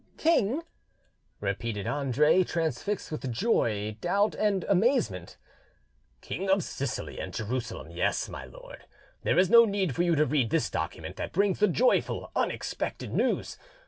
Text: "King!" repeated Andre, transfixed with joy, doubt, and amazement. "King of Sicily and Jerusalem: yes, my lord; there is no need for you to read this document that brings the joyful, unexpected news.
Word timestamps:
"King!" 0.17 0.63
repeated 1.39 1.85
Andre, 1.85 2.43
transfixed 2.43 3.11
with 3.11 3.31
joy, 3.31 3.97
doubt, 4.01 4.33
and 4.33 4.63
amazement. 4.63 5.37
"King 6.21 6.49
of 6.49 6.63
Sicily 6.63 7.19
and 7.19 7.31
Jerusalem: 7.31 7.91
yes, 7.91 8.27
my 8.27 8.45
lord; 8.45 8.85
there 9.21 9.37
is 9.37 9.51
no 9.51 9.63
need 9.63 9.95
for 9.95 10.01
you 10.01 10.15
to 10.15 10.25
read 10.25 10.49
this 10.49 10.71
document 10.71 11.17
that 11.17 11.33
brings 11.33 11.59
the 11.59 11.67
joyful, 11.67 12.31
unexpected 12.35 13.13
news. 13.13 13.59